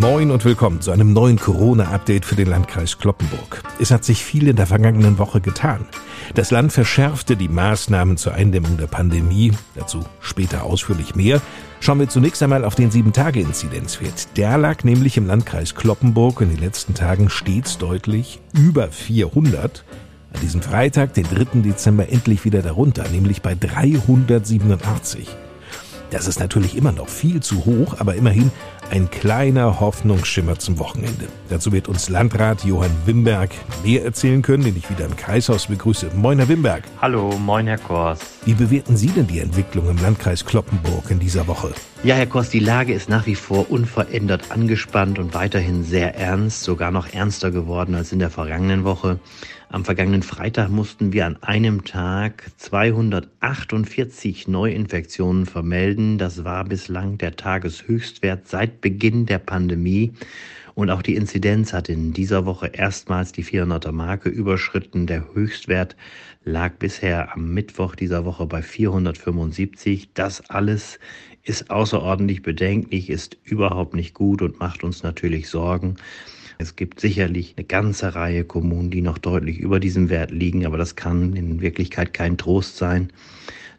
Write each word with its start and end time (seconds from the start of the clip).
Moin 0.00 0.30
und 0.30 0.46
willkommen 0.46 0.80
zu 0.80 0.92
einem 0.92 1.12
neuen 1.12 1.38
Corona-Update 1.38 2.24
für 2.24 2.34
den 2.34 2.48
Landkreis 2.48 2.96
Kloppenburg. 2.96 3.62
Es 3.78 3.90
hat 3.90 4.02
sich 4.02 4.24
viel 4.24 4.48
in 4.48 4.56
der 4.56 4.66
vergangenen 4.66 5.18
Woche 5.18 5.42
getan. 5.42 5.84
Das 6.34 6.50
Land 6.50 6.72
verschärfte 6.72 7.36
die 7.36 7.50
Maßnahmen 7.50 8.16
zur 8.16 8.32
Eindämmung 8.32 8.78
der 8.78 8.86
Pandemie, 8.86 9.52
dazu 9.74 10.02
später 10.20 10.64
ausführlich 10.64 11.16
mehr. 11.16 11.42
Schauen 11.80 11.98
wir 11.98 12.08
zunächst 12.08 12.42
einmal 12.42 12.64
auf 12.64 12.76
den 12.76 12.90
7-Tage-Inzidenzwert. 12.90 14.38
Der 14.38 14.56
lag 14.56 14.84
nämlich 14.84 15.18
im 15.18 15.26
Landkreis 15.26 15.74
Kloppenburg 15.74 16.40
in 16.40 16.48
den 16.48 16.60
letzten 16.60 16.94
Tagen 16.94 17.28
stets 17.28 17.76
deutlich 17.76 18.40
über 18.54 18.88
400. 18.88 19.84
An 20.32 20.40
diesem 20.40 20.62
Freitag, 20.62 21.12
den 21.12 21.24
3. 21.24 21.60
Dezember, 21.60 22.08
endlich 22.08 22.46
wieder 22.46 22.62
darunter, 22.62 23.06
nämlich 23.10 23.42
bei 23.42 23.54
387. 23.54 25.28
Das 26.10 26.26
ist 26.26 26.40
natürlich 26.40 26.76
immer 26.76 26.90
noch 26.90 27.08
viel 27.08 27.40
zu 27.40 27.64
hoch, 27.66 27.96
aber 27.98 28.16
immerhin 28.16 28.50
ein 28.90 29.10
kleiner 29.10 29.80
Hoffnungsschimmer 29.80 30.58
zum 30.58 30.78
Wochenende. 30.78 31.28
Dazu 31.48 31.72
wird 31.72 31.88
uns 31.88 32.08
Landrat 32.08 32.64
Johann 32.64 32.90
Wimberg 33.06 33.50
mehr 33.84 34.04
erzählen 34.04 34.42
können, 34.42 34.64
den 34.64 34.76
ich 34.76 34.90
wieder 34.90 35.04
im 35.04 35.16
Kreishaus 35.16 35.66
begrüße. 35.66 36.10
Moin, 36.16 36.38
Herr 36.38 36.48
Wimberg. 36.48 36.84
Hallo, 37.00 37.30
moin, 37.38 37.66
Herr 37.66 37.78
Kors. 37.78 38.20
Wie 38.44 38.54
bewerten 38.54 38.96
Sie 38.96 39.08
denn 39.08 39.26
die 39.26 39.38
Entwicklung 39.38 39.88
im 39.88 39.98
Landkreis 39.98 40.44
Kloppenburg 40.44 41.10
in 41.10 41.20
dieser 41.20 41.46
Woche? 41.46 41.72
Ja, 42.02 42.16
Herr 42.16 42.26
Kors, 42.26 42.50
die 42.50 42.60
Lage 42.60 42.92
ist 42.92 43.08
nach 43.08 43.26
wie 43.26 43.34
vor 43.34 43.70
unverändert 43.70 44.50
angespannt 44.50 45.18
und 45.18 45.34
weiterhin 45.34 45.84
sehr 45.84 46.16
ernst, 46.16 46.64
sogar 46.64 46.90
noch 46.90 47.12
ernster 47.12 47.50
geworden 47.50 47.94
als 47.94 48.12
in 48.12 48.18
der 48.18 48.30
vergangenen 48.30 48.84
Woche. 48.84 49.20
Am 49.72 49.84
vergangenen 49.84 50.24
Freitag 50.24 50.68
mussten 50.68 51.12
wir 51.12 51.26
an 51.26 51.40
einem 51.44 51.84
Tag 51.84 52.50
248 52.56 54.48
Neuinfektionen 54.48 55.46
vermelden. 55.46 56.18
Das 56.18 56.42
war 56.42 56.64
bislang 56.64 57.18
der 57.18 57.36
Tageshöchstwert 57.36 58.48
seit 58.48 58.80
Beginn 58.80 59.26
der 59.26 59.38
Pandemie. 59.38 60.12
Und 60.74 60.90
auch 60.90 61.02
die 61.02 61.14
Inzidenz 61.14 61.72
hat 61.72 61.88
in 61.88 62.12
dieser 62.12 62.46
Woche 62.46 62.66
erstmals 62.66 63.30
die 63.30 63.44
400er 63.44 63.92
Marke 63.92 64.28
überschritten. 64.28 65.06
Der 65.06 65.32
Höchstwert 65.34 65.94
lag 66.42 66.72
bisher 66.80 67.32
am 67.32 67.54
Mittwoch 67.54 67.94
dieser 67.94 68.24
Woche 68.24 68.46
bei 68.46 68.62
475. 68.62 70.14
Das 70.14 70.50
alles 70.50 70.98
ist 71.44 71.70
außerordentlich 71.70 72.42
bedenklich, 72.42 73.08
ist 73.08 73.36
überhaupt 73.44 73.94
nicht 73.94 74.14
gut 74.14 74.42
und 74.42 74.58
macht 74.58 74.82
uns 74.82 75.04
natürlich 75.04 75.48
Sorgen. 75.48 75.94
Es 76.60 76.76
gibt 76.76 77.00
sicherlich 77.00 77.54
eine 77.56 77.64
ganze 77.64 78.14
Reihe 78.14 78.44
Kommunen, 78.44 78.90
die 78.90 79.00
noch 79.00 79.16
deutlich 79.16 79.60
über 79.60 79.80
diesem 79.80 80.10
Wert 80.10 80.30
liegen, 80.30 80.66
aber 80.66 80.76
das 80.76 80.94
kann 80.94 81.34
in 81.34 81.62
Wirklichkeit 81.62 82.12
kein 82.12 82.36
Trost 82.36 82.76
sein, 82.76 83.08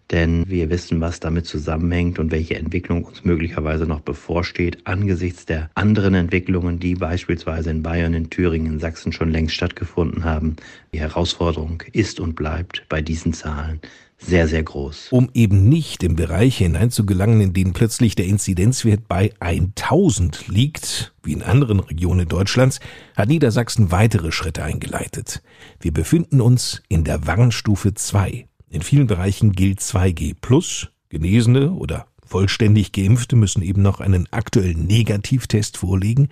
denn 0.10 0.46
wir 0.48 0.72
wissen, 0.72 1.00
was 1.00 1.20
damit 1.20 1.46
zusammenhängt 1.46 2.18
und 2.18 2.32
welche 2.32 2.56
Entwicklung 2.56 3.04
uns 3.04 3.24
möglicherweise 3.24 3.86
noch 3.86 4.00
bevorsteht 4.00 4.80
angesichts 4.88 5.46
der 5.46 5.70
anderen 5.76 6.16
Entwicklungen, 6.16 6.80
die 6.80 6.96
beispielsweise 6.96 7.70
in 7.70 7.84
Bayern, 7.84 8.16
in 8.16 8.32
Thüringen, 8.32 8.74
in 8.74 8.80
Sachsen 8.80 9.12
schon 9.12 9.30
längst 9.30 9.54
stattgefunden 9.54 10.24
haben. 10.24 10.56
Die 10.92 11.00
Herausforderung 11.00 11.84
ist 11.94 12.20
und 12.20 12.34
bleibt 12.34 12.84
bei 12.90 13.04
diesen 13.04 13.34
Zahlen 13.34 13.80
sehr, 14.22 14.48
sehr 14.48 14.64
groß. 14.64 15.08
Um 15.12 15.30
eben 15.34 15.68
nicht 15.68 16.04
in 16.04 16.16
Bereiche 16.16 16.64
hineinzugelangen, 16.64 17.42
in 17.42 17.54
denen 17.54 17.74
plötzlich 17.74 18.16
der 18.16 18.26
Inzidenzwert 18.28 19.08
bei 19.08 19.34
1000 19.40 20.48
liegt, 20.48 21.14
wie 21.24 21.34
in 21.34 21.42
anderen 21.44 21.80
Regionen 21.80 22.28
Deutschlands, 22.28 22.80
hat 23.16 23.30
Niedersachsen 23.30 23.92
weitere 23.92 24.32
Schritte 24.32 24.64
eingeleitet. 24.64 25.42
Wir 25.80 25.92
befinden 25.92 26.40
uns 26.40 26.82
in 26.88 27.04
der 27.04 27.26
Warnstufe 27.26 27.94
2. 27.94 28.48
In 28.70 28.82
vielen 28.82 29.08
Bereichen 29.08 29.52
gilt 29.52 29.80
2G 29.80 30.36
plus. 30.40 30.90
Genesene 31.10 31.72
oder 31.74 32.06
vollständig 32.26 32.94
Geimpfte 32.94 33.36
müssen 33.36 33.62
eben 33.62 33.82
noch 33.82 34.00
einen 34.00 34.26
aktuellen 34.32 34.88
Negativtest 34.88 35.78
vorlegen. 35.78 36.30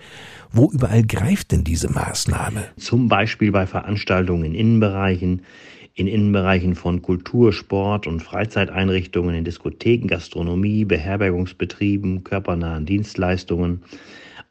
Wo 0.50 0.70
überall 0.72 1.02
greift 1.02 1.52
denn 1.52 1.64
diese 1.64 1.90
Maßnahme? 1.90 2.64
Zum 2.78 3.08
Beispiel 3.08 3.52
bei 3.52 3.66
Veranstaltungen 3.66 4.44
in 4.44 4.54
Innenbereichen, 4.54 5.42
in 6.00 6.06
Innenbereichen 6.06 6.76
von 6.76 7.02
Kultur, 7.02 7.52
Sport 7.52 8.06
und 8.06 8.22
Freizeiteinrichtungen, 8.22 9.34
in 9.34 9.44
Diskotheken, 9.44 10.06
Gastronomie, 10.06 10.86
Beherbergungsbetrieben, 10.86 12.24
körpernahen 12.24 12.86
Dienstleistungen, 12.86 13.82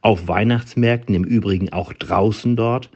auf 0.01 0.27
Weihnachtsmärkten, 0.27 1.15
im 1.15 1.23
Übrigen 1.23 1.73
auch 1.73 1.91
draußen 1.91 2.55
dort. 2.55 2.91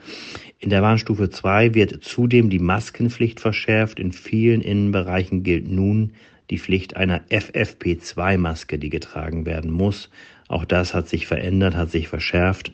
In 0.60 0.70
der 0.70 0.84
Warnstufe 0.84 1.32
2 1.32 1.74
wird 1.74 2.04
zudem 2.04 2.52
die 2.52 2.60
Maskenpflicht 2.60 3.40
verschärft. 3.40 4.00
In 4.00 4.12
vielen 4.12 4.62
Innenbereichen 4.62 5.42
gilt 5.42 5.68
nun 5.68 6.12
die 6.52 6.60
Pflicht 6.60 6.96
einer 6.96 7.22
FFP2-Maske, 7.32 8.78
die 8.78 8.92
getragen 8.92 9.48
werden 9.48 9.72
muss. 9.72 10.12
Auch 10.54 10.66
das 10.66 10.94
hat 10.94 11.10
sich 11.10 11.26
verändert, 11.26 11.76
hat 11.76 11.90
sich 11.90 12.08
verschärft. 12.08 12.72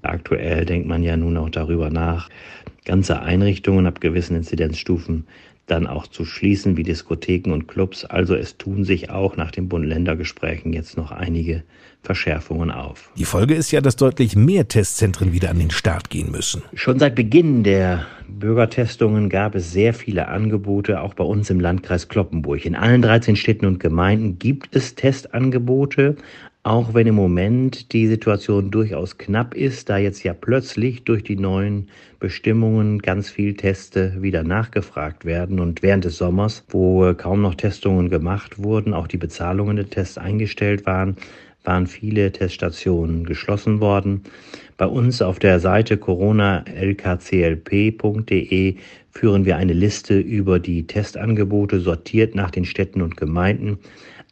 Aktuell 0.00 0.64
denkt 0.64 0.88
man 0.88 1.02
ja 1.02 1.18
nun 1.18 1.36
auch 1.36 1.50
darüber 1.50 1.90
nach, 1.90 2.30
ganze 2.86 3.20
Einrichtungen 3.20 3.86
ab 3.86 4.00
gewissen 4.00 4.36
Inzidenzstufen 4.36 5.26
dann 5.66 5.86
auch 5.86 6.06
zu 6.06 6.24
schließen, 6.24 6.76
wie 6.76 6.82
Diskotheken 6.82 7.52
und 7.52 7.68
Clubs. 7.68 8.04
Also 8.04 8.34
es 8.34 8.56
tun 8.56 8.84
sich 8.84 9.10
auch 9.10 9.36
nach 9.36 9.50
den 9.50 9.68
Bund-Länder-Gesprächen 9.68 10.72
jetzt 10.72 10.96
noch 10.96 11.12
einige 11.12 11.62
Verschärfungen 12.02 12.70
auf. 12.70 13.10
Die 13.16 13.24
Folge 13.24 13.54
ist 13.54 13.70
ja, 13.70 13.80
dass 13.80 13.96
deutlich 13.96 14.34
mehr 14.34 14.66
Testzentren 14.66 15.32
wieder 15.32 15.50
an 15.50 15.58
den 15.58 15.70
Start 15.70 16.10
gehen 16.10 16.32
müssen. 16.32 16.62
Schon 16.74 16.98
seit 16.98 17.14
Beginn 17.14 17.62
der 17.62 18.06
Bürgertestungen 18.28 19.28
gab 19.28 19.54
es 19.54 19.70
sehr 19.70 19.94
viele 19.94 20.28
Angebote, 20.28 21.00
auch 21.02 21.14
bei 21.14 21.24
uns 21.24 21.50
im 21.50 21.60
Landkreis 21.60 22.08
Kloppenburg. 22.08 22.64
In 22.64 22.74
allen 22.74 23.02
13 23.02 23.36
Städten 23.36 23.66
und 23.66 23.78
Gemeinden 23.78 24.38
gibt 24.38 24.74
es 24.74 24.94
Testangebote, 24.94 26.16
auch 26.62 26.92
wenn 26.92 27.06
im 27.06 27.14
Moment 27.14 27.94
die 27.94 28.06
Situation 28.06 28.70
durchaus 28.70 29.16
knapp 29.16 29.54
ist, 29.54 29.88
da 29.88 29.96
jetzt 29.96 30.22
ja 30.24 30.34
plötzlich 30.34 31.04
durch 31.04 31.24
die 31.24 31.36
neuen 31.36 31.88
Bestimmungen 32.18 32.98
ganz 32.98 33.30
viel 33.30 33.54
Teste 33.54 34.20
wieder 34.20 34.42
nachgefragt 34.42 35.24
werden 35.24 35.58
und 35.58 35.82
während 35.82 36.04
des 36.04 36.18
Sommers, 36.18 36.62
wo 36.68 37.14
kaum 37.14 37.40
noch 37.40 37.54
Testungen 37.54 38.10
gemacht 38.10 38.62
wurden, 38.62 38.92
auch 38.92 39.06
die 39.06 39.16
Bezahlungen 39.16 39.76
der 39.76 39.88
Tests 39.88 40.18
eingestellt 40.18 40.84
waren, 40.84 41.16
waren 41.64 41.86
viele 41.86 42.30
Teststationen 42.30 43.24
geschlossen 43.24 43.80
worden. 43.80 44.24
Bei 44.76 44.84
uns 44.86 45.22
auf 45.22 45.38
der 45.38 45.60
Seite 45.60 45.96
coronalkclp.de 45.96 48.76
führen 49.12 49.44
wir 49.44 49.56
eine 49.56 49.72
Liste 49.72 50.18
über 50.18 50.58
die 50.58 50.86
Testangebote 50.86 51.80
sortiert 51.80 52.34
nach 52.34 52.50
den 52.50 52.64
Städten 52.64 53.02
und 53.02 53.16
Gemeinden. 53.16 53.78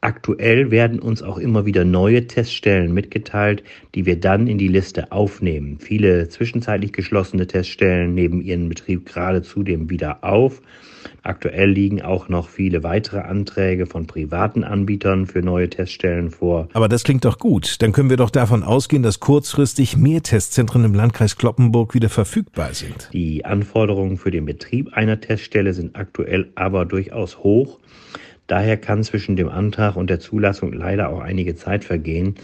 Aktuell 0.00 0.70
werden 0.70 1.00
uns 1.00 1.22
auch 1.22 1.38
immer 1.38 1.66
wieder 1.66 1.84
neue 1.84 2.28
Teststellen 2.28 2.94
mitgeteilt, 2.94 3.64
die 3.97 4.06
wir 4.06 4.20
dann 4.20 4.47
in 4.47 4.56
die 4.56 4.69
Liste 4.69 5.10
aufnehmen. 5.10 5.78
Viele 5.81 6.28
zwischenzeitlich 6.28 6.92
geschlossene 6.92 7.48
Teststellen 7.48 8.14
nehmen 8.14 8.41
ihren 8.41 8.69
Betrieb 8.69 9.06
gerade 9.06 9.42
zudem 9.42 9.91
wieder 9.91 10.22
auf. 10.22 10.62
Aktuell 11.25 11.70
liegen 11.70 12.00
auch 12.00 12.28
noch 12.28 12.48
viele 12.48 12.84
weitere 12.84 13.20
Anträge 13.20 13.86
von 13.86 14.06
privaten 14.06 14.62
Anbietern 14.62 15.26
für 15.26 15.42
neue 15.42 15.69
Teststellen 15.69 16.30
vor. 16.30 16.69
Aber 16.75 16.88
das 16.88 17.03
klingt 17.03 17.25
doch 17.25 17.38
gut. 17.38 17.82
Dann 17.82 17.92
können 17.92 18.10
wir 18.10 18.16
doch 18.16 18.30
davon 18.30 18.62
ausgehen, 18.62 19.03
dass 19.03 19.19
kurzfristig 19.19 19.97
mehr 19.97 20.22
Testzentren 20.22 20.84
im 20.84 20.94
Landkreis 20.94 21.36
Kloppenburg 21.36 21.94
wieder 21.94 22.09
verfügbar 22.09 22.72
sind. 22.72 23.10
Die 23.12 23.44
Anforderungen 23.44 24.16
für 24.16 24.30
den 24.30 24.44
Betrieb 24.44 24.92
einer 24.92 25.21
Teststelle 25.21 25.72
sind 25.74 25.97
aktuell 25.97 26.51
aber 26.54 26.84
durchaus 26.84 27.39
hoch. 27.39 27.80
Daher 28.48 28.78
kann 28.78 29.04
zwischen 29.04 29.36
dem 29.36 29.50
Antrag 29.50 29.95
und 29.95 30.09
der 30.09 30.21
Zulassung 30.21 30.72
leider 30.72 31.10
auch 31.10 31.21
einige 31.21 31.54
Zeit 31.54 31.84
vergehen, 31.84 32.34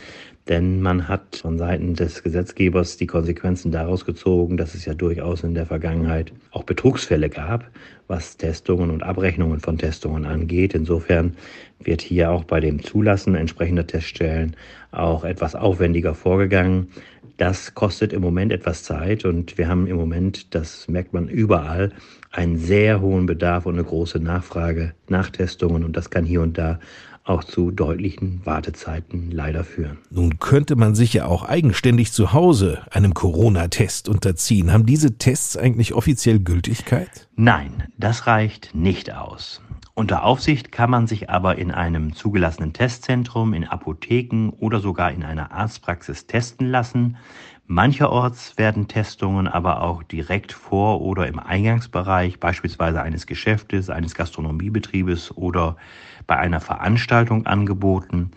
denn 0.49 0.83
man 0.83 1.09
hat 1.09 1.37
von 1.37 1.57
Seiten 1.57 1.95
des 1.95 2.23
Gesetzgebers 2.23 2.99
die 2.99 3.07
Konsequenzen 3.07 3.73
daraus 3.73 4.05
gezogen, 4.05 4.59
dass 4.59 4.75
es 4.75 4.85
ja 4.85 4.93
durchaus 4.93 5.43
in 5.43 5.55
der 5.55 5.65
Vergangenheit 5.65 6.35
auch 6.51 6.65
Betrugsfälle 6.65 7.31
gab, 7.31 7.71
was 8.07 8.37
Testungen 8.37 8.91
und 8.91 9.03
Abrechnungen 9.03 9.61
von 9.61 9.79
Testungen 9.79 10.27
angeht. 10.27 10.75
Insofern 10.75 11.35
wird 11.81 12.03
hier 12.03 12.31
auch 12.31 12.45
bei 12.45 12.61
dem 12.61 12.83
Zulassen 12.83 13.35
entsprechender 13.35 13.87
Teststellen 13.87 14.55
auch 14.91 15.25
etwas 15.25 15.55
aufwendiger 15.55 16.15
vorgegangen. 16.15 16.89
Das 17.37 17.75
kostet 17.75 18.13
im 18.13 18.23
Moment 18.23 18.53
etwas 18.53 18.85
Zeit 18.85 19.25
und 19.25 19.59
wir 19.59 19.69
haben 19.69 19.87
im 19.87 19.97
Moment, 19.97 20.55
das 20.55 20.87
merkt 20.89 21.13
man 21.13 21.29
überall, 21.29 21.93
einen 22.31 22.59
sehr 22.59 23.01
hohen 23.01 23.27
Bedarf 23.27 23.67
und 23.67 23.75
eine 23.75 23.85
große 23.85 24.21
Nachfrage 24.21 24.95
nach 25.09 25.31
Testungen 25.31 25.85
und 25.85 25.97
das 25.97 26.11
kann 26.11 26.25
hier 26.25 26.43
und 26.43 26.59
da 26.59 26.79
auch 27.25 27.43
zu 27.43 27.71
deutlichen 27.71 28.45
Wartezeiten 28.45 29.31
leider 29.31 29.65
führen. 29.65 29.99
Nun 30.11 30.39
könnte 30.39 30.77
man 30.77 30.95
sich 30.95 31.15
ja 31.15 31.25
auch 31.25 31.43
eigenständig 31.43 32.13
zu 32.13 32.35
Hause 32.35 32.83
einem 32.91 33.15
Corona-Test 33.15 34.09
unterziehen. 34.09 34.73
Haben 34.73 34.85
diese 34.85 35.17
Tests 35.17 35.57
eigentlich 35.57 35.95
offiziell 35.95 36.39
Gültigkeit? 36.39 37.29
Nein, 37.35 37.85
das 37.97 38.27
reicht 38.27 38.75
nicht 38.75 39.13
aus. 39.15 39.63
Unter 39.97 40.25
Aufsicht 40.25 40.73
kann 40.73 40.91
man 40.91 41.07
sich 41.07 41.31
aber 41.31 41.57
in 41.57 41.71
einem 41.71 42.15
zugelassenen 42.15 42.73
Testzentrum, 42.73 43.55
in 43.55 43.65
Apotheken 43.65 44.51
oder 44.59 44.81
sogar 44.81 45.13
in 45.13 45.23
einer 45.23 45.53
Arztpraxis 45.53 46.27
testen 46.27 46.69
lassen. 46.69 47.17
Mancherorts 47.69 48.59
werden 48.59 48.89
Testungen 48.89 49.47
aber 49.47 49.83
auch 49.83 50.03
direkt 50.03 50.53
vor 50.53 51.01
oder 51.01 51.29
im 51.29 51.39
Eingangsbereich, 51.39 52.41
beispielsweise 52.41 53.03
eines 53.03 53.29
Geschäftes, 53.29 53.89
eines 53.89 54.17
Gastronomiebetriebes 54.17 55.37
oder 55.37 55.77
bei 56.27 56.39
einer 56.39 56.61
Veranstaltung 56.61 57.47
angeboten. 57.47 58.33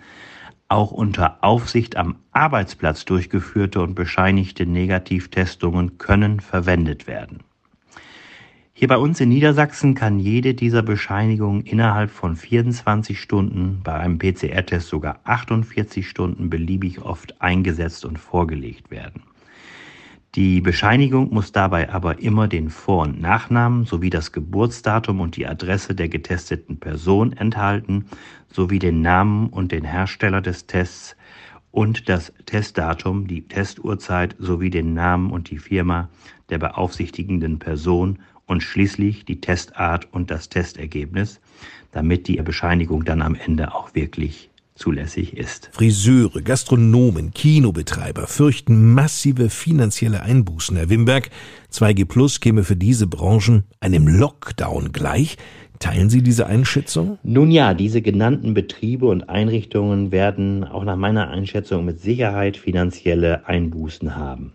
Auch 0.68 0.92
unter 0.92 1.44
Aufsicht 1.44 1.96
am 1.96 2.18
Arbeitsplatz 2.34 3.04
durchgeführte 3.06 3.82
und 3.82 3.96
bescheinigte 3.96 4.68
Negativtestungen 4.68 5.98
können 5.98 6.40
verwendet 6.40 7.08
werden. 7.08 7.47
Hier 8.80 8.88
bei 8.88 8.98
uns 8.98 9.20
in 9.20 9.30
Niedersachsen 9.30 9.96
kann 9.96 10.20
jede 10.20 10.54
dieser 10.54 10.84
Bescheinigungen 10.84 11.62
innerhalb 11.62 12.12
von 12.12 12.36
24 12.36 13.20
Stunden, 13.20 13.82
bei 13.84 13.96
einem 13.96 14.20
PCR-Test 14.20 14.88
sogar 14.88 15.20
48 15.24 16.08
Stunden 16.08 16.52
beliebig 16.52 17.02
oft 17.02 17.42
eingesetzt 17.42 18.06
und 18.06 18.20
vorgelegt 18.20 18.92
werden. 18.92 19.24
Die 20.36 20.62
Bescheinigung 20.62 21.34
muss 21.34 21.52
dabei 21.52 21.90
aber 21.92 22.20
immer 22.20 22.48
den 22.48 22.70
Vor- 22.70 23.06
und 23.06 23.20
Nachnamen 23.20 23.86
sowie 23.86 24.12
das 24.12 24.32
Geburtsdatum 24.32 25.22
und 25.22 25.38
die 25.38 25.48
Adresse 25.48 25.96
der 25.96 26.10
getesteten 26.10 26.80
Person 26.80 27.34
enthalten, 27.34 28.06
sowie 28.48 28.78
den 28.78 29.02
Namen 29.02 29.48
und 29.48 29.72
den 29.72 29.86
Hersteller 29.86 30.42
des 30.42 30.68
Tests 30.68 31.18
und 31.72 32.10
das 32.10 32.32
Testdatum, 32.46 33.26
die 33.26 33.48
Testuhrzeit 33.48 34.36
sowie 34.38 34.70
den 34.70 34.94
Namen 34.94 35.32
und 35.32 35.50
die 35.50 35.58
Firma 35.58 36.10
der 36.52 36.60
beaufsichtigenden 36.60 37.58
Person 37.58 38.20
und 38.48 38.64
schließlich 38.64 39.26
die 39.26 39.40
Testart 39.40 40.08
und 40.12 40.32
das 40.32 40.50
Testergebnis, 40.50 41.40
damit 41.92 42.28
die 42.28 42.38
Bescheinigung 42.38 43.06
dann 43.06 43.22
am 43.22 43.36
Ende 43.36 43.76
auch 43.76 43.94
wirklich 43.94 44.50
zulässig 44.78 45.36
ist. 45.36 45.70
Friseure, 45.74 46.42
Gastronomen, 46.42 47.32
Kinobetreiber 47.32 48.28
fürchten 48.28 48.94
massive 48.94 49.50
finanzielle 49.50 50.22
Einbußen, 50.22 50.78
Herr 50.78 50.90
Wimberg. 50.90 51.30
2G 51.72 52.06
Plus 52.06 52.40
käme 52.40 52.64
für 52.64 52.76
diese 52.76 53.08
Branchen 53.08 53.66
einem 53.80 54.08
Lockdown 54.08 54.92
gleich. 54.92 55.38
Teilen 55.80 56.10
Sie 56.10 56.24
diese 56.24 56.48
Einschätzung? 56.48 57.20
Nun 57.24 57.52
ja, 57.52 57.74
diese 57.74 58.02
genannten 58.02 58.54
Betriebe 58.54 59.08
und 59.08 59.30
Einrichtungen 59.30 60.12
werden 60.12 60.64
auch 60.64 60.84
nach 60.84 60.96
meiner 60.96 61.30
Einschätzung 61.30 61.86
mit 61.86 62.00
Sicherheit 62.00 62.58
finanzielle 62.58 63.48
Einbußen 63.48 64.16
haben. 64.16 64.54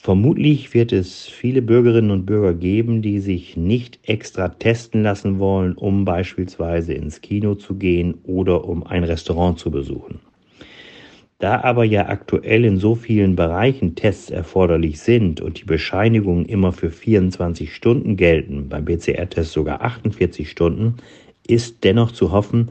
Vermutlich 0.00 0.74
wird 0.74 0.92
es 0.92 1.26
viele 1.26 1.60
Bürgerinnen 1.60 2.12
und 2.12 2.24
Bürger 2.24 2.54
geben, 2.54 3.02
die 3.02 3.18
sich 3.18 3.56
nicht 3.56 3.98
extra 4.04 4.48
testen 4.48 5.02
lassen 5.02 5.40
wollen, 5.40 5.74
um 5.74 6.04
beispielsweise 6.04 6.94
ins 6.94 7.20
Kino 7.20 7.56
zu 7.56 7.74
gehen 7.74 8.14
oder 8.22 8.64
um 8.64 8.86
ein 8.86 9.02
Restaurant 9.02 9.58
zu 9.58 9.72
besuchen. 9.72 10.20
Da 11.40 11.62
aber 11.62 11.84
ja 11.84 12.08
aktuell 12.08 12.64
in 12.64 12.76
so 12.78 12.94
vielen 12.94 13.34
Bereichen 13.34 13.96
Tests 13.96 14.30
erforderlich 14.30 15.00
sind 15.00 15.40
und 15.40 15.60
die 15.60 15.64
Bescheinigungen 15.64 16.46
immer 16.46 16.72
für 16.72 16.90
24 16.90 17.74
Stunden 17.74 18.16
gelten, 18.16 18.68
beim 18.68 18.84
PCR-Test 18.84 19.52
sogar 19.52 19.82
48 19.82 20.48
Stunden, 20.48 20.94
ist 21.48 21.82
dennoch 21.82 22.12
zu 22.12 22.30
hoffen, 22.30 22.70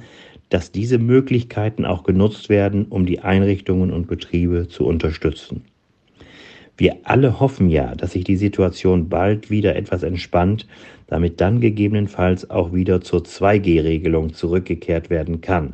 dass 0.49 0.71
diese 0.71 0.97
Möglichkeiten 0.97 1.83
auch 1.83 2.03
genutzt 2.03 2.47
werden, 2.47 2.85
um 2.85 3.05
die 3.05 3.19
Einrichtungen 3.19 3.91
und 3.91 4.07
Betriebe 4.07 4.69
zu 4.69 4.85
unterstützen. 4.85 5.65
Wir 6.77 6.97
alle 7.03 7.39
hoffen 7.39 7.69
ja, 7.69 7.95
dass 7.95 8.11
sich 8.11 8.23
die 8.23 8.37
Situation 8.37 9.09
bald 9.09 9.49
wieder 9.49 9.75
etwas 9.75 10.03
entspannt, 10.03 10.67
damit 11.07 11.41
dann 11.41 11.59
gegebenenfalls 11.59 12.49
auch 12.51 12.71
wieder 12.71 13.01
zur 13.01 13.21
2G-Regelung 13.21 14.33
zurückgekehrt 14.33 15.09
werden 15.09 15.41
kann. 15.41 15.73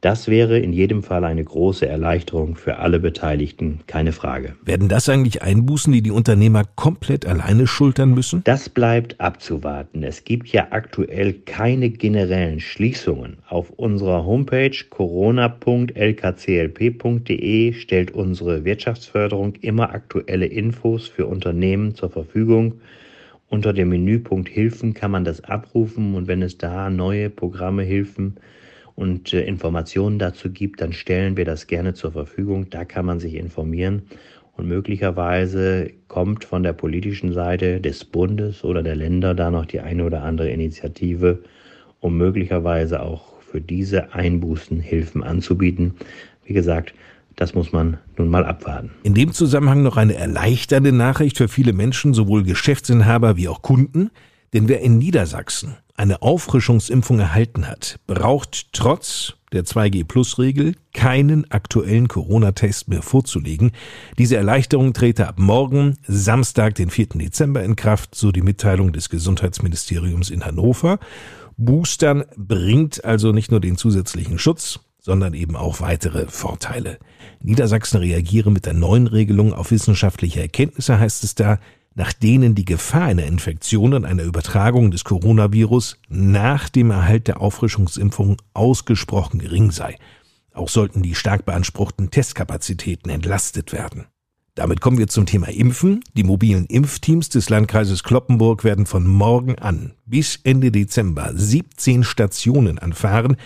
Das 0.00 0.28
wäre 0.28 0.60
in 0.60 0.72
jedem 0.72 1.02
Fall 1.02 1.24
eine 1.24 1.42
große 1.42 1.84
Erleichterung 1.84 2.54
für 2.54 2.76
alle 2.76 3.00
Beteiligten, 3.00 3.80
keine 3.88 4.12
Frage. 4.12 4.54
Werden 4.64 4.88
das 4.88 5.08
eigentlich 5.08 5.42
Einbußen, 5.42 5.92
die 5.92 6.02
die 6.02 6.12
Unternehmer 6.12 6.62
komplett 6.76 7.26
alleine 7.26 7.66
schultern 7.66 8.14
müssen? 8.14 8.44
Das 8.44 8.68
bleibt 8.68 9.20
abzuwarten. 9.20 10.04
Es 10.04 10.22
gibt 10.22 10.50
ja 10.50 10.68
aktuell 10.70 11.32
keine 11.32 11.90
generellen 11.90 12.60
Schließungen. 12.60 13.38
Auf 13.48 13.70
unserer 13.70 14.24
Homepage 14.24 14.70
corona.lkclp.de 14.88 17.72
stellt 17.72 18.12
unsere 18.12 18.64
Wirtschaftsförderung 18.64 19.56
immer 19.56 19.92
aktuelle 19.92 20.46
Infos 20.46 21.08
für 21.08 21.26
Unternehmen 21.26 21.96
zur 21.96 22.10
Verfügung. 22.10 22.74
Unter 23.48 23.72
dem 23.72 23.88
Menüpunkt 23.88 24.48
Hilfen 24.48 24.94
kann 24.94 25.10
man 25.10 25.24
das 25.24 25.42
abrufen 25.42 26.14
und 26.14 26.28
wenn 26.28 26.42
es 26.42 26.56
da 26.56 26.88
neue 26.88 27.30
Programme, 27.30 27.82
Hilfen, 27.82 28.36
und 28.98 29.32
äh, 29.32 29.42
Informationen 29.42 30.18
dazu 30.18 30.50
gibt, 30.50 30.80
dann 30.80 30.92
stellen 30.92 31.36
wir 31.36 31.44
das 31.44 31.68
gerne 31.68 31.94
zur 31.94 32.10
Verfügung. 32.10 32.68
Da 32.68 32.84
kann 32.84 33.06
man 33.06 33.20
sich 33.20 33.34
informieren. 33.34 34.02
Und 34.56 34.66
möglicherweise 34.66 35.92
kommt 36.08 36.44
von 36.44 36.64
der 36.64 36.72
politischen 36.72 37.32
Seite 37.32 37.80
des 37.80 38.04
Bundes 38.04 38.64
oder 38.64 38.82
der 38.82 38.96
Länder 38.96 39.36
da 39.36 39.52
noch 39.52 39.66
die 39.66 39.78
eine 39.78 40.04
oder 40.04 40.24
andere 40.24 40.50
Initiative, 40.50 41.44
um 42.00 42.18
möglicherweise 42.18 43.00
auch 43.00 43.40
für 43.40 43.60
diese 43.60 44.14
Einbußen 44.14 44.80
Hilfen 44.80 45.22
anzubieten. 45.22 45.94
Wie 46.44 46.54
gesagt, 46.54 46.92
das 47.36 47.54
muss 47.54 47.70
man 47.70 47.98
nun 48.16 48.26
mal 48.26 48.44
abwarten. 48.44 48.90
In 49.04 49.14
dem 49.14 49.32
Zusammenhang 49.32 49.84
noch 49.84 49.96
eine 49.96 50.14
erleichternde 50.14 50.90
Nachricht 50.90 51.38
für 51.38 51.46
viele 51.46 51.72
Menschen, 51.72 52.14
sowohl 52.14 52.42
Geschäftsinhaber 52.42 53.36
wie 53.36 53.46
auch 53.46 53.62
Kunden. 53.62 54.10
Denn 54.54 54.66
wer 54.66 54.80
in 54.80 54.98
Niedersachsen 54.98 55.76
eine 55.98 56.22
Auffrischungsimpfung 56.22 57.18
erhalten 57.18 57.66
hat, 57.66 57.98
braucht 58.06 58.72
trotz 58.72 59.34
der 59.52 59.64
2G-Plus-Regel 59.64 60.74
keinen 60.94 61.50
aktuellen 61.50 62.06
Corona-Test 62.06 62.88
mehr 62.88 63.02
vorzulegen. 63.02 63.72
Diese 64.18 64.36
Erleichterung 64.36 64.92
trete 64.92 65.26
ab 65.26 65.38
morgen, 65.38 65.96
Samstag, 66.06 66.74
den 66.74 66.90
4. 66.90 67.06
Dezember 67.14 67.64
in 67.64 67.74
Kraft, 67.74 68.14
so 68.14 68.30
die 68.30 68.42
Mitteilung 68.42 68.92
des 68.92 69.08
Gesundheitsministeriums 69.08 70.30
in 70.30 70.44
Hannover. 70.44 70.98
Boostern 71.56 72.24
bringt 72.36 73.04
also 73.04 73.32
nicht 73.32 73.50
nur 73.50 73.60
den 73.60 73.76
zusätzlichen 73.76 74.38
Schutz, 74.38 74.80
sondern 75.00 75.34
eben 75.34 75.56
auch 75.56 75.80
weitere 75.80 76.26
Vorteile. 76.26 76.98
Niedersachsen 77.40 77.98
reagiere 77.98 78.50
mit 78.50 78.66
der 78.66 78.74
neuen 78.74 79.06
Regelung 79.06 79.52
auf 79.52 79.70
wissenschaftliche 79.70 80.40
Erkenntnisse, 80.40 81.00
heißt 81.00 81.24
es 81.24 81.34
da, 81.34 81.58
nach 81.98 82.12
denen 82.12 82.54
die 82.54 82.64
Gefahr 82.64 83.06
einer 83.06 83.24
Infektion 83.24 83.92
und 83.92 84.04
einer 84.04 84.22
Übertragung 84.22 84.92
des 84.92 85.02
Coronavirus 85.02 85.98
nach 86.08 86.68
dem 86.68 86.92
Erhalt 86.92 87.26
der 87.26 87.40
Auffrischungsimpfung 87.40 88.36
ausgesprochen 88.54 89.40
gering 89.40 89.72
sei. 89.72 89.96
Auch 90.54 90.68
sollten 90.68 91.02
die 91.02 91.16
stark 91.16 91.44
beanspruchten 91.44 92.12
Testkapazitäten 92.12 93.10
entlastet 93.10 93.72
werden. 93.72 94.06
Damit 94.54 94.80
kommen 94.80 94.98
wir 94.98 95.08
zum 95.08 95.26
Thema 95.26 95.48
Impfen. 95.48 96.04
Die 96.14 96.22
mobilen 96.22 96.66
Impfteams 96.66 97.30
des 97.30 97.50
Landkreises 97.50 98.04
Kloppenburg 98.04 98.62
werden 98.62 98.86
von 98.86 99.04
morgen 99.04 99.58
an 99.58 99.94
bis 100.06 100.38
Ende 100.44 100.70
Dezember 100.70 101.32
17 101.34 102.04
Stationen 102.04 102.78
anfahren. 102.78 103.36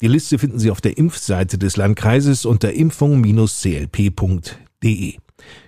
Die 0.00 0.08
Liste 0.08 0.38
finden 0.38 0.58
Sie 0.58 0.70
auf 0.70 0.80
der 0.80 0.96
Impfseite 0.96 1.58
des 1.58 1.76
Landkreises 1.76 2.46
unter 2.46 2.72
impfung-clp.de. 2.72 5.18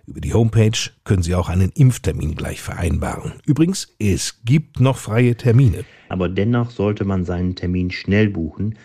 Über 0.07 0.21
die 0.21 0.35
Homepage 0.35 0.79
können 1.05 1.23
Sie 1.23 1.35
auch 1.35 1.49
einen 1.49 1.71
Impftermin 1.71 2.35
gleich 2.35 2.61
vereinbaren. 2.61 3.35
Übrigens, 3.47 3.95
es 3.99 4.41
gibt 4.45 4.81
noch 4.81 4.97
freie 4.97 5.37
Termine. 5.37 5.85
Aber 6.09 6.29
dennoch 6.29 6.71
sollte 6.71 7.05
man 7.05 7.25
seinen 7.25 7.55
Termin 7.55 7.91
schnell 7.91 8.29
buchen, 8.29 8.77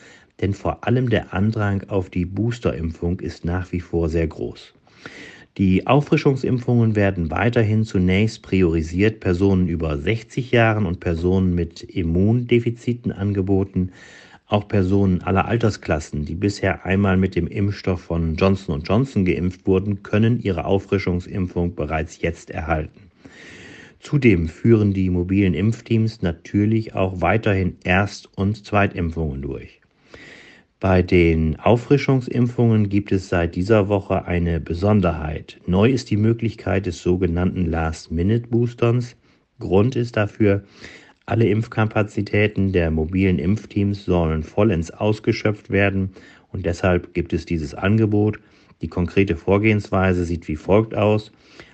denn 0.42 0.54
vor 0.54 0.86
allem 0.86 1.10
der 1.10 1.34
Andrang 1.34 1.84
auf 1.90 2.10
die 2.10 2.25
Boosterimpfung 2.25 3.20
ist 3.20 3.46
nach 3.46 3.72
wie 3.72 3.80
vor 3.80 4.10
sehr 4.10 4.28
groß. 4.28 4.74
Die 5.58 5.88
Auffrischungsimpfungen 5.88 6.98
werden 6.98 7.32
weiterhin 7.32 7.86
zunächst 7.86 8.42
priorisiert 8.42 9.22
Personen 9.22 9.70
über 9.70 9.98
60 9.98 10.52
Jahren 10.52 10.86
und 10.86 11.00
Personen 11.00 11.56
mit 11.56 11.82
Immundefiziten 11.82 13.14
angeboten. 13.14 13.92
Auch 14.48 14.68
Personen 14.68 15.22
aller 15.22 15.46
Altersklassen, 15.46 16.25
die 16.25 16.36
bisher 16.36 16.86
einmal 16.86 17.18
mit 17.18 17.36
dem 17.36 17.48
Impfstoff 17.48 18.02
von 18.02 18.36
Johnson 18.36 18.84
Johnson 18.84 19.25
geimpft 19.25 19.66
wurden, 19.66 20.04
können 20.04 20.40
ihre 20.40 20.66
Auffrischungsimpfung 20.66 21.74
bereits 21.74 22.22
jetzt 22.22 22.52
erhalten. 22.52 23.10
Zudem 24.00 24.48
führen 24.48 24.94
die 24.94 25.10
mobilen 25.10 25.56
Impfteams 25.56 26.22
natürlich 26.22 26.94
auch 26.94 27.22
weiterhin 27.22 27.78
Erst- 27.84 28.30
und 28.38 28.64
Zweitimpfungen 28.64 29.42
durch. 29.42 29.82
Bei 30.80 31.02
den 31.02 31.60
Auffrischungsimpfungen 31.60 32.90
gibt 32.90 33.12
es 33.12 33.30
seit 33.30 33.56
dieser 33.56 33.88
Woche 33.88 34.25
eine 34.25 34.60
Besonderheit. 34.60 35.60
Neu 35.66 35.90
ist 35.90 36.12
die 36.12 36.18
Möglichkeit 36.18 36.86
des 36.86 37.02
sogenannten 37.02 37.66
Last-Minute-Boosterns. 37.66 39.16
Grund 39.58 39.96
ist 39.96 40.18
dafür, 40.18 40.66
Alle 41.27 41.48
Impfkapazitäten 41.48 42.72
der 42.72 42.91
mobilen 42.91 43.39
Impfteams 43.39 44.05
sollen 44.05 44.44
vollends 44.44 44.91
ausgeschöpft 44.91 45.72
werden 45.72 46.12
und 46.51 46.67
deshalb 46.67 47.15
gibt 47.15 47.34
es 47.34 47.48
dieses 47.48 47.74
Angebot. 47.74 48.39
Die 48.82 48.89
konkrete 48.89 49.36
Vorgehensweise 49.36 50.24
sieht 50.24 50.48
wie 50.48 50.55
folgt 50.55 50.94
aus. 50.94 51.32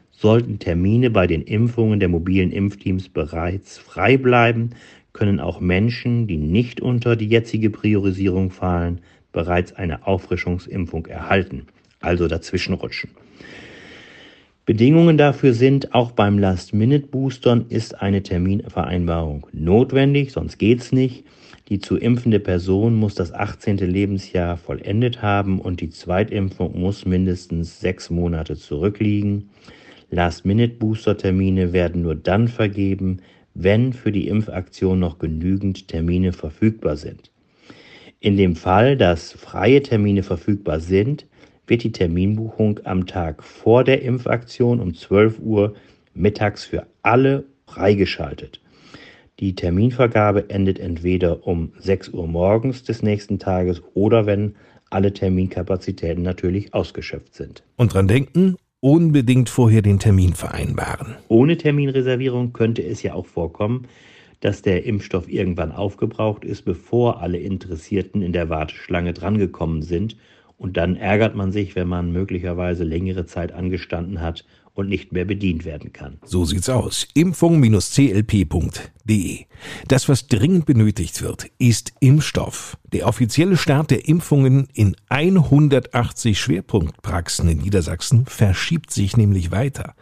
Sollten 0.10 0.60
Termine 0.60 1.10
bei 1.10 1.28
den 1.28 1.42
Impfungen 1.42 2.00
der 2.00 2.08
mobilen 2.08 2.52
Impfteams 2.52 3.10
bereits 3.10 3.78
frei 3.78 4.16
bleiben, 4.16 4.70
können 5.12 5.42
auch 5.42 5.60
Menschen, 5.60 6.28
die 6.28 6.38
nicht 6.38 6.80
unter 6.80 7.18
die 7.18 7.28
jetzige 7.28 7.70
Priorisierung 7.70 8.52
fallen, 8.52 9.02
bereits 9.34 9.74
eine 9.74 10.08
Auffrischungsimpfung 10.08 11.08
erhalten, 11.08 11.68
also 12.00 12.30
dazwischenrutschen. 12.30 13.10
Bedingungen 14.72 15.18
dafür 15.18 15.54
sind, 15.54 15.94
auch 15.94 16.12
beim 16.12 16.40
Last-Minute-Boostern 16.40 17.66
ist 17.68 18.02
eine 18.02 18.24
Terminvereinbarung 18.24 19.46
notwendig, 19.52 20.32
sonst 20.32 20.60
geht's 20.60 20.94
nicht. 20.94 21.26
Die 21.68 21.80
zu 21.80 21.98
impfende 21.98 22.40
Person 22.40 22.96
muss 22.96 23.14
das 23.14 23.34
18. 23.34 23.80
Lebensjahr 23.80 24.56
vollendet 24.56 25.22
haben 25.22 25.60
und 25.60 25.82
die 25.82 25.90
Zweitimpfung 25.90 26.80
muss 26.80 27.06
mindestens 27.06 27.82
sechs 27.82 28.10
Monate 28.10 28.56
zurückliegen. 28.56 29.50
Last-Minute-Booster-Termine 30.10 31.74
werden 31.74 32.04
nur 32.04 32.16
dann 32.16 32.48
vergeben, 32.48 33.18
wenn 33.54 33.92
für 33.92 34.14
die 34.14 34.30
Impfaktion 34.30 35.00
noch 35.00 35.20
genügend 35.20 35.90
Termine 35.90 36.32
verfügbar 36.32 36.96
sind. 36.96 37.30
In 38.22 38.38
dem 38.38 38.56
Fall, 38.56 38.96
dass 38.96 39.34
freie 39.34 39.84
Termine 39.84 40.24
verfügbar 40.24 40.80
sind, 40.80 41.26
wird 41.72 41.84
die 41.86 41.94
Terminbuchung 41.94 42.82
am 42.84 43.08
Tag 43.08 43.44
vor 43.44 43.86
der 43.86 44.02
Impfaktion 44.02 44.82
um 44.82 44.94
12 44.94 45.40
Uhr 45.40 45.74
mittags 46.14 46.66
für 46.66 46.86
alle 47.02 47.46
freigeschaltet. 47.66 48.60
Die 49.40 49.56
Terminvergabe 49.56 50.50
endet 50.50 50.80
entweder 50.80 51.48
um 51.48 51.72
6 51.80 52.10
Uhr 52.10 52.28
morgens 52.28 52.84
des 52.84 53.02
nächsten 53.04 53.40
Tages 53.40 53.82
oder 53.94 54.26
wenn 54.26 54.56
alle 54.90 55.14
Terminkapazitäten 55.14 56.24
natürlich 56.24 56.74
ausgeschöpft 56.74 57.36
sind. 57.36 57.64
Und 57.78 57.94
dran 57.94 58.10
denken, 58.10 58.58
unbedingt 58.82 59.48
vorher 59.48 59.82
den 59.82 59.98
Termin 59.98 60.34
vereinbaren. 60.34 61.16
Ohne 61.30 61.56
Terminreservierung 61.56 62.52
könnte 62.52 62.84
es 62.84 63.02
ja 63.02 63.14
auch 63.14 63.28
vorkommen, 63.28 63.88
dass 64.42 64.62
der 64.62 64.84
Impfstoff 64.84 65.30
irgendwann 65.30 65.72
aufgebraucht 65.72 66.44
ist, 66.44 66.64
bevor 66.64 67.22
alle 67.22 67.38
Interessierten 67.38 68.22
in 68.22 68.34
der 68.34 68.50
Warteschlange 68.50 69.14
drangekommen 69.14 69.84
sind. 69.84 70.18
Und 70.62 70.78
dann 70.78 70.96
ärgert 70.96 71.36
man 71.36 71.52
sich, 71.52 71.76
wenn 71.76 71.88
man 71.88 72.12
möglicherweise 72.12 72.84
längere 72.84 73.26
Zeit 73.26 73.52
angestanden 73.52 74.22
hat 74.22 74.46
und 74.76 74.90
nicht 74.90 75.12
mehr 75.12 75.26
bedient 75.26 75.66
werden 75.66 75.92
kann. 75.92 76.20
So 76.24 76.46
sieht's 76.46 76.70
aus. 76.70 77.08
Impfung-clp.de. 77.16 79.40
Das, 79.88 80.08
was 80.08 80.28
dringend 80.28 80.68
benötigt 80.68 81.24
wird, 81.24 81.48
ist 81.58 81.94
Impfstoff. 82.00 82.78
Der 82.94 83.08
offizielle 83.08 83.58
Start 83.58 83.90
der 83.90 84.08
Impfungen 84.08 84.68
in 84.72 84.96
180 85.10 86.40
Schwerpunktpraxen 86.40 87.50
in 87.50 87.58
Niedersachsen 87.58 88.28
verschiebt 88.28 88.92
sich 88.92 89.18
nämlich 89.18 89.50
weiter. 89.50 89.96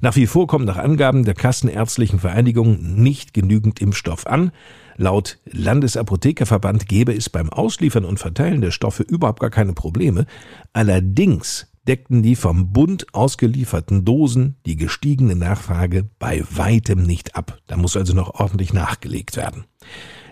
Nach 0.00 0.14
wie 0.14 0.28
vor 0.28 0.46
kommt 0.46 0.66
nach 0.66 0.76
Angaben 0.76 1.24
der 1.24 1.34
Kassenärztlichen 1.34 2.20
Vereinigung 2.20 3.02
nicht 3.02 3.34
genügend 3.34 3.80
Impfstoff 3.80 4.28
an. 4.28 4.52
Laut 4.96 5.38
Landesapothekerverband 5.46 6.88
gäbe 6.88 7.14
es 7.14 7.28
beim 7.28 7.50
Ausliefern 7.50 8.04
und 8.04 8.18
Verteilen 8.18 8.60
der 8.60 8.70
Stoffe 8.70 9.02
überhaupt 9.02 9.40
gar 9.40 9.50
keine 9.50 9.72
Probleme. 9.72 10.26
Allerdings 10.72 11.66
deckten 11.86 12.22
die 12.22 12.36
vom 12.36 12.72
Bund 12.72 13.06
ausgelieferten 13.12 14.04
Dosen 14.04 14.56
die 14.66 14.76
gestiegene 14.76 15.36
Nachfrage 15.36 16.08
bei 16.18 16.42
weitem 16.50 17.02
nicht 17.02 17.36
ab. 17.36 17.58
Da 17.66 17.76
muss 17.76 17.96
also 17.96 18.14
noch 18.14 18.34
ordentlich 18.34 18.72
nachgelegt 18.72 19.36
werden. 19.36 19.64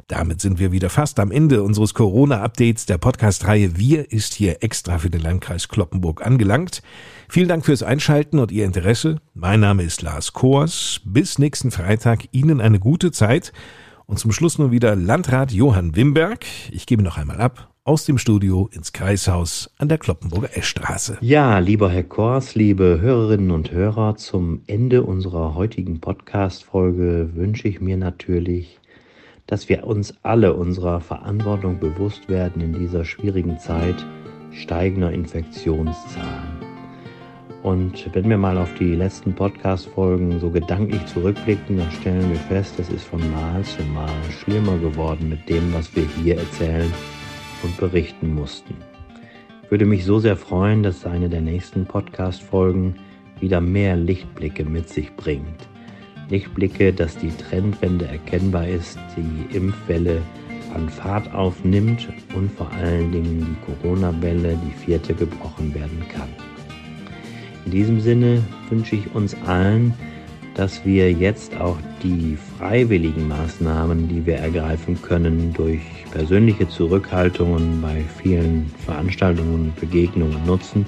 Damit 0.08 0.40
sind 0.40 0.58
wir 0.58 0.72
wieder 0.72 0.90
fast 0.90 1.20
am 1.20 1.30
Ende 1.30 1.62
unseres 1.62 1.94
Corona-Updates 1.94 2.86
der 2.86 2.98
Podcast-Reihe 2.98 3.78
Wir 3.78 4.10
ist 4.12 4.34
hier 4.34 4.62
extra 4.62 4.98
für 4.98 5.10
den 5.10 5.22
Landkreis 5.22 5.68
Kloppenburg 5.68 6.26
angelangt. 6.26 6.82
Vielen 7.28 7.48
Dank 7.48 7.64
fürs 7.64 7.82
Einschalten 7.82 8.38
und 8.38 8.52
Ihr 8.52 8.64
Interesse. 8.64 9.20
Mein 9.32 9.60
Name 9.60 9.84
ist 9.84 10.02
Lars 10.02 10.32
Kors. 10.32 11.00
Bis 11.04 11.38
nächsten 11.38 11.70
Freitag. 11.70 12.28
Ihnen 12.32 12.60
eine 12.60 12.78
gute 12.78 13.10
Zeit. 13.10 13.52
Und 14.12 14.18
zum 14.18 14.30
Schluss 14.30 14.58
nun 14.58 14.72
wieder 14.72 14.94
Landrat 14.94 15.52
Johann 15.52 15.96
Wimberg. 15.96 16.44
Ich 16.70 16.84
gebe 16.84 17.02
noch 17.02 17.16
einmal 17.16 17.40
ab 17.40 17.72
aus 17.82 18.04
dem 18.04 18.18
Studio 18.18 18.68
ins 18.70 18.92
Kreishaus 18.92 19.70
an 19.78 19.88
der 19.88 19.96
Kloppenburger 19.96 20.54
Eschstraße. 20.54 21.16
Ja, 21.22 21.58
lieber 21.60 21.88
Herr 21.88 22.02
Kors, 22.02 22.54
liebe 22.54 22.98
Hörerinnen 23.00 23.50
und 23.50 23.72
Hörer, 23.72 24.16
zum 24.16 24.60
Ende 24.66 25.02
unserer 25.02 25.54
heutigen 25.54 26.02
Podcast-Folge 26.02 27.30
wünsche 27.32 27.68
ich 27.68 27.80
mir 27.80 27.96
natürlich, 27.96 28.78
dass 29.46 29.70
wir 29.70 29.86
uns 29.86 30.14
alle 30.22 30.52
unserer 30.52 31.00
Verantwortung 31.00 31.80
bewusst 31.80 32.28
werden 32.28 32.60
in 32.60 32.74
dieser 32.74 33.06
schwierigen 33.06 33.58
Zeit 33.58 34.04
steigender 34.50 35.10
Infektionszahlen. 35.10 36.61
Und 37.62 38.12
wenn 38.12 38.28
wir 38.28 38.38
mal 38.38 38.58
auf 38.58 38.74
die 38.74 38.96
letzten 38.96 39.34
Podcast-Folgen 39.34 40.40
so 40.40 40.50
gedanklich 40.50 41.06
zurückblicken, 41.06 41.78
dann 41.78 41.92
stellen 41.92 42.28
wir 42.28 42.38
fest, 42.38 42.74
es 42.80 42.88
ist 42.88 43.04
von 43.04 43.20
Mal 43.30 43.62
zu 43.62 43.84
Mal 43.84 44.10
schlimmer 44.30 44.76
geworden 44.78 45.28
mit 45.28 45.48
dem, 45.48 45.72
was 45.72 45.94
wir 45.94 46.04
hier 46.20 46.38
erzählen 46.38 46.92
und 47.62 47.76
berichten 47.76 48.34
mussten. 48.34 48.74
Ich 49.62 49.70
würde 49.70 49.86
mich 49.86 50.04
so 50.04 50.18
sehr 50.18 50.36
freuen, 50.36 50.82
dass 50.82 51.06
eine 51.06 51.28
der 51.28 51.40
nächsten 51.40 51.86
Podcast-Folgen 51.86 52.96
wieder 53.38 53.60
mehr 53.60 53.96
Lichtblicke 53.96 54.64
mit 54.64 54.88
sich 54.88 55.14
bringt. 55.14 55.68
Lichtblicke, 56.30 56.92
dass 56.92 57.16
die 57.16 57.30
Trendwende 57.30 58.06
erkennbar 58.06 58.66
ist, 58.66 58.98
die 59.16 59.56
Impfwelle 59.56 60.20
an 60.74 60.88
Fahrt 60.88 61.32
aufnimmt 61.32 62.08
und 62.34 62.50
vor 62.50 62.70
allen 62.72 63.12
Dingen 63.12 63.46
die 63.46 63.72
Corona-Welle, 63.72 64.58
die 64.66 64.84
vierte, 64.84 65.14
gebrochen 65.14 65.72
werden 65.74 66.02
kann. 66.08 66.28
In 67.64 67.70
diesem 67.70 68.00
Sinne 68.00 68.42
wünsche 68.70 68.96
ich 68.96 69.14
uns 69.14 69.36
allen, 69.46 69.94
dass 70.54 70.84
wir 70.84 71.12
jetzt 71.12 71.56
auch 71.56 71.78
die 72.02 72.36
freiwilligen 72.58 73.28
Maßnahmen, 73.28 74.08
die 74.08 74.26
wir 74.26 74.36
ergreifen 74.36 75.00
können, 75.00 75.52
durch 75.54 75.80
persönliche 76.10 76.68
Zurückhaltungen 76.68 77.80
bei 77.80 78.02
vielen 78.22 78.70
Veranstaltungen 78.84 79.54
und 79.54 79.76
Begegnungen 79.80 80.44
nutzen, 80.44 80.84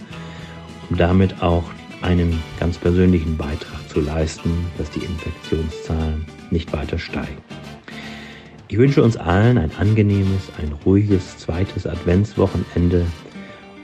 um 0.90 0.96
damit 0.96 1.42
auch 1.42 1.64
einen 2.02 2.42
ganz 2.60 2.76
persönlichen 2.76 3.36
Beitrag 3.36 3.88
zu 3.88 4.00
leisten, 4.00 4.50
dass 4.76 4.90
die 4.90 5.04
Infektionszahlen 5.04 6.26
nicht 6.50 6.72
weiter 6.72 6.98
steigen. 6.98 7.38
Ich 8.68 8.76
wünsche 8.76 9.02
uns 9.02 9.16
allen 9.16 9.56
ein 9.56 9.70
angenehmes, 9.78 10.50
ein 10.60 10.72
ruhiges 10.84 11.38
zweites 11.38 11.86
Adventswochenende 11.86 13.06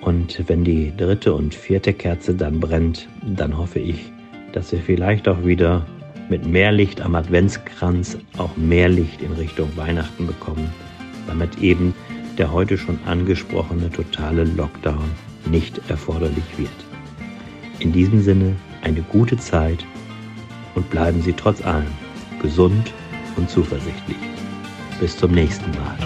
und 0.03 0.49
wenn 0.49 0.65
die 0.65 0.93
dritte 0.97 1.35
und 1.35 1.55
vierte 1.55 1.93
Kerze 1.93 2.35
dann 2.35 2.61
brennt, 2.61 3.09
dann 3.23 3.57
hoffe 3.57 3.79
ich, 3.79 4.11
dass 4.53 4.73
wir 4.73 4.81
vielleicht 4.81 5.29
auch 5.29 5.45
wieder 5.45 5.87
mit 6.29 6.47
mehr 6.47 6.73
Licht 6.73 7.01
am 7.01 7.15
Adventskranz 7.15 8.17
auch 8.39 8.57
mehr 8.57 8.89
Licht 8.89 9.21
in 9.21 9.33
Richtung 9.33 9.69
Weihnachten 9.77 10.27
bekommen, 10.27 10.73
damit 11.27 11.59
eben 11.59 11.95
der 12.39 12.53
heute 12.53 12.79
schon 12.79 12.99
angesprochene 13.05 13.91
totale 13.91 14.45
Lockdown 14.45 15.11
nicht 15.51 15.81
erforderlich 15.89 16.45
wird. 16.57 16.71
In 17.81 17.93
diesem 17.93 18.23
Sinne 18.23 18.57
eine 18.83 19.03
gute 19.03 19.37
Zeit 19.37 19.85
und 20.75 20.89
bleiben 20.91 21.21
Sie 21.21 21.33
trotz 21.33 21.63
allem 21.63 21.87
gesund 22.41 22.93
und 23.37 23.51
zuversichtlich. 23.51 24.17
Bis 25.01 25.17
zum 25.17 25.33
nächsten 25.33 25.71
Mal. 25.73 25.97